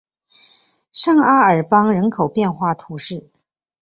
[0.91, 3.29] 圣阿尔邦人口变化图示